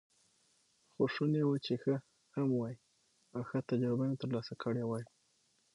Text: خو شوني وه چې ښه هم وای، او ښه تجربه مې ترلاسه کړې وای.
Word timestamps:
خو 0.93 1.03
شوني 1.13 1.41
وه 1.45 1.57
چې 1.65 1.73
ښه 1.81 1.95
هم 2.35 2.49
وای، 2.55 2.75
او 3.35 3.41
ښه 3.49 3.59
تجربه 3.69 4.03
مې 4.09 4.15
ترلاسه 4.21 4.53
کړې 4.63 4.83
وای. 4.87 5.05